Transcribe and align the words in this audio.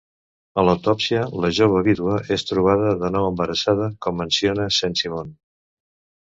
A 0.59 0.61
l'autòpsia, 0.67 1.19
la 1.43 1.51
jove 1.57 1.81
vídua 1.87 2.15
és 2.37 2.45
trobada 2.53 2.95
de 3.03 3.11
nou 3.17 3.27
embarassada 3.33 3.91
com 4.07 4.19
menciona 4.23 4.67
Saint-Simon. 4.81 5.31